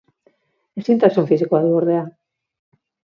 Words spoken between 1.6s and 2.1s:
du, ordea.